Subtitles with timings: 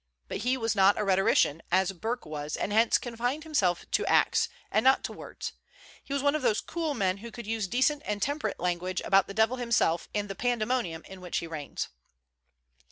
[0.27, 4.49] But he was not a rhetorician, as Burke was, and hence confined himself to acts,
[4.71, 5.53] and not to words.
[6.03, 9.27] He was one of those cool men who could use decent and temperate language about
[9.27, 11.89] the Devil himself and the Pandemonium in which he reigns.